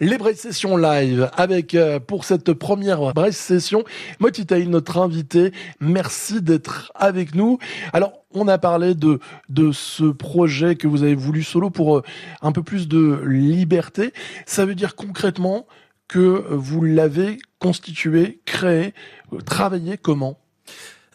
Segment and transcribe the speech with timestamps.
[0.00, 3.84] Les Brace Sessions live avec euh, pour cette première Brace Session
[4.18, 5.52] Motitaï, notre invité.
[5.78, 7.58] Merci d'être avec nous.
[7.92, 9.20] Alors, on a parlé de,
[9.50, 12.02] de ce projet que vous avez voulu solo pour euh,
[12.42, 14.12] un peu plus de liberté.
[14.46, 15.64] Ça veut dire concrètement
[16.08, 18.94] que vous l'avez constitué, créé,
[19.32, 20.40] euh, travaillé comment?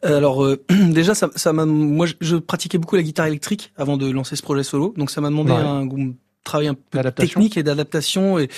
[0.03, 4.37] Alors déjà, ça, ça m'a, moi, je, pratiquais beaucoup la guitare électrique avant de lancer
[4.37, 5.85] ce projet solo, donc ça m'a demandé un
[6.43, 8.49] travail un peu technique et d'adaptation et,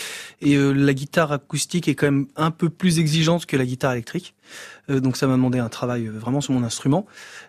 [0.42, 3.94] et euh, la guitare acoustique est quand même un peu plus exigeante que la guitare
[3.94, 4.36] électrique.
[4.92, 7.06] Euh, donc ça m'a demandé un travail euh, vraiment sur mon instrument.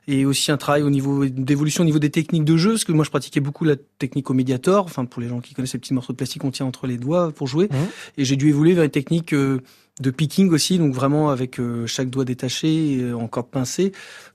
[0.08, 2.92] Et aussi un travail au niveau d'évolution au niveau des techniques de jeu parce que
[2.92, 5.78] moi je pratiquais beaucoup la technique au médiator enfin pour les gens qui connaissent les
[5.78, 7.68] petits morceaux de plastique qu'on tient entre les doigts pour jouer.
[7.70, 7.76] Mmh.
[8.18, 12.24] et j'ai dû évoluer vers une technique de picking aussi donc vraiment avec chaque doigt
[12.24, 13.92] détaché encore pincé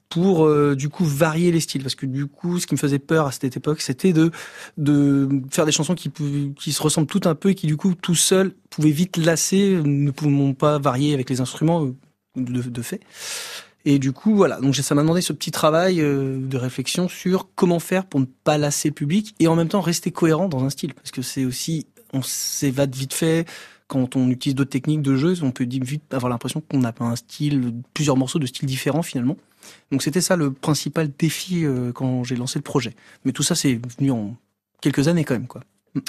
[0.10, 1.84] pour euh, du coup varier les styles.
[1.84, 4.32] Parce que du coup ce qui me faisait peur à cette époque c'était de
[4.78, 6.12] de faire des chansons qui
[6.56, 9.80] qui se ressemblent tout un peu et qui du coup tout seul pouvaient vite lasser
[9.84, 11.96] ne pouvons pas varier avec les instruments euh,
[12.38, 13.02] de, fait
[13.86, 17.50] et du coup voilà donc ça m'a demandé ce petit travail euh, de réflexion sur
[17.56, 20.64] comment faire pour ne pas lasser le public et en même temps rester cohérent dans
[20.64, 23.46] un style parce que c'est aussi on s'évade vite fait
[23.88, 27.16] quand on utilise d'autres techniques de jeu, on peut vite avoir l'impression qu'on pas un
[27.16, 29.38] style, plusieurs morceaux de styles différents finalement.
[29.92, 32.96] Donc c'était ça le principal défi euh, quand j'ai lancé le projet.
[33.24, 34.36] Mais tout ça, c'est venu en
[34.82, 35.62] quelques années quand même, quoi.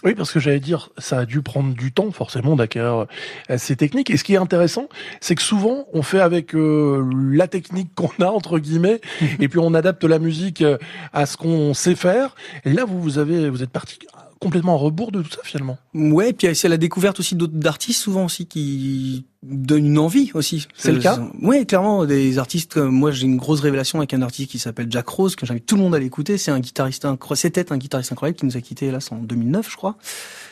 [0.05, 3.07] Oui, parce que j'allais dire, ça a dû prendre du temps forcément d'acquérir
[3.51, 4.11] euh, ces techniques.
[4.11, 4.89] Et ce qui est intéressant,
[5.21, 9.01] c'est que souvent on fait avec euh, la technique qu'on a entre guillemets,
[9.41, 10.65] et puis on adapte la musique
[11.13, 12.35] à ce qu'on sait faire.
[12.65, 13.99] Et là, vous, vous avez, vous êtes parti
[14.39, 15.79] complètement en rebours de tout ça finalement.
[15.95, 20.67] Ouais, puis c'est la découverte aussi d'autres d'artistes souvent aussi qui donnent une envie aussi.
[20.75, 21.21] C'est le cas.
[21.43, 24.87] Ouais, clairement des artistes comme moi j'ai une grosse révélation avec un artiste qui s'appelle
[24.91, 26.39] Jack Rose que j'invite tout le monde à l'écouter.
[26.39, 29.71] C'est un guitariste incroyable, c'était un guitariste incroyable qui nous a quitté hélas en 2009
[29.71, 29.97] je crois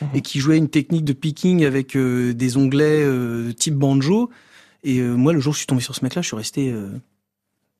[0.01, 0.09] mhm.
[0.13, 4.29] et qui jouait une technique de picking avec euh, des onglets euh, type banjo.
[4.83, 6.37] Et euh, moi le jour où je suis tombé sur ce mec là, je suis
[6.37, 6.73] resté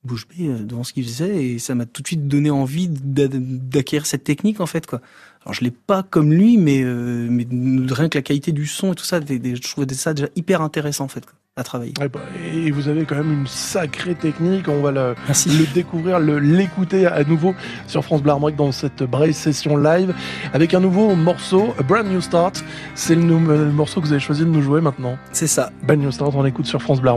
[0.03, 2.87] bouche bée euh, devant ce qu'il faisait et ça m'a tout de suite donné envie
[2.89, 5.01] d'acquérir cette technique en fait quoi.
[5.41, 7.45] Alors je l'ai pas comme lui mais euh, mais
[7.91, 11.05] rien que la qualité du son et tout ça je trouvais ça déjà hyper intéressant
[11.05, 11.25] en fait
[11.57, 11.93] à travailler.
[11.99, 12.19] Bah,
[12.53, 17.23] et vous avez quand même une sacrée technique, on va le, le découvrir, l'écouter à
[17.23, 17.55] nouveau
[17.87, 20.13] sur France Bleu dans cette Braille session live
[20.53, 22.63] avec un nouveau morceau, A Brand New Start.
[22.93, 25.17] C'est le, le, morceau que vous avez choisi de nous jouer maintenant.
[25.31, 25.71] C'est ça.
[25.83, 27.11] Brand New Start, on écoute sur France Bleu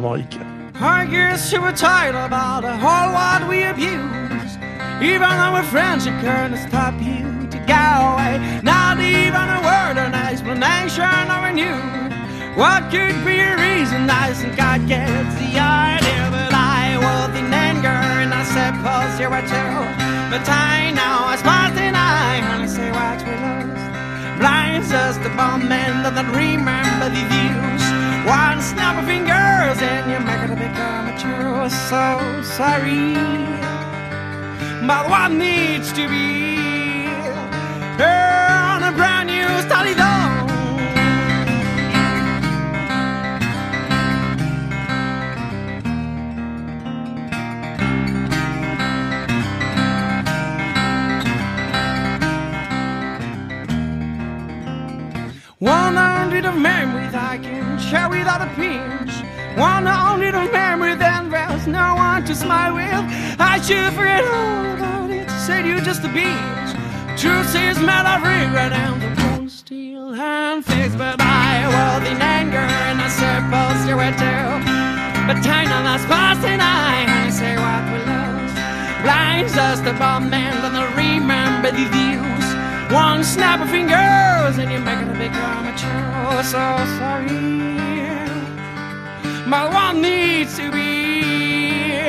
[0.82, 4.56] I guess you were tired about whole world we abuse.
[5.04, 7.84] Even though we're friends, you couldn't stop you to go
[8.16, 8.41] away.
[8.64, 12.00] Not even a word, or an explanation or a new.
[12.56, 14.08] What could be a reason?
[14.08, 19.28] I think I get the idea, but I was in anger and I suppose you
[19.28, 19.76] were too.
[20.32, 23.84] But I know it's past and I only say what we lost.
[24.41, 27.84] Blinds us the bomb and doesn't remember the views.
[28.24, 29.08] One snap of
[29.75, 31.69] fingers and you're making a become a true.
[31.69, 33.14] So sorry,
[34.86, 37.06] but what needs to be
[38.03, 40.47] on a brand new study though.
[55.59, 59.19] One hundred of memories I can share with other peers.
[59.60, 63.04] One hundred of memories, then there's no one to smile with.
[63.38, 65.28] I should forget all about it.
[65.44, 66.71] Said you just a beach.
[67.21, 70.97] Truth is mad of regret and the bone still hand fixed.
[70.97, 74.48] But I was in anger and I suppose you were too.
[75.28, 78.56] But time that's past and I only say what we lost.
[79.04, 82.47] Blinds us the bomb and then remember the views.
[82.91, 86.42] One snap of fingers and you're making a big amateur.
[86.48, 86.62] So
[86.97, 87.99] sorry.
[89.50, 92.00] My one needs to be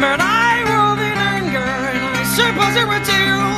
[0.00, 3.57] But I ruled in anger, and I suppose there were two.